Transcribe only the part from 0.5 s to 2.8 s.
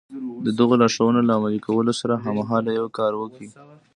دغو لارښوونو له عملي کولو سره هممهاله